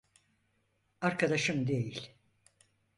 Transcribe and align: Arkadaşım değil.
Arkadaşım 1.01 1.67
değil. 1.67 2.11